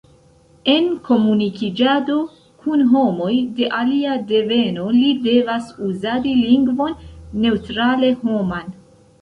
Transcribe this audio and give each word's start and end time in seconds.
En 0.75 0.85
komunikiĝado 1.09 2.15
kun 2.63 2.81
homoj 2.95 3.29
de 3.59 3.69
alia 3.81 4.15
deveno 4.33 4.89
li 4.97 5.13
devas 5.29 5.71
uzadi 5.91 6.35
lingvon 6.41 6.97
neŭtrale-homan. 7.45 8.79